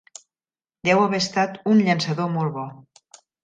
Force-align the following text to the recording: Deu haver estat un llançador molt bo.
Deu 0.89 1.03
haver 1.03 1.21
estat 1.25 1.61
un 1.75 1.85
llançador 1.91 2.35
molt 2.41 2.59
bo. 2.61 2.69